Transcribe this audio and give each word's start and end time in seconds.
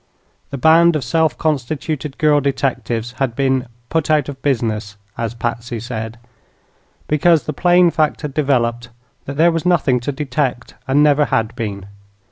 The 0.49 0.57
band 0.57 0.95
of 0.95 1.03
self 1.03 1.37
constituted 1.37 2.17
girl 2.17 2.41
detectives 2.41 3.11
had 3.19 3.35
been 3.35 3.67
"put 3.89 4.09
out 4.09 4.29
of 4.29 4.41
business," 4.41 4.97
as 5.15 5.35
Patsy 5.35 5.79
said, 5.79 6.17
because 7.07 7.43
the 7.43 7.53
plain 7.53 7.91
fact 7.91 8.21
had 8.21 8.33
developed 8.33 8.89
that 9.25 9.37
there 9.37 9.51
was 9.51 9.63
nothing 9.63 9.99
to 9.99 10.11
detect, 10.11 10.73
and 10.87 11.03
never 11.03 11.25
had 11.25 11.55
been. 11.55 11.85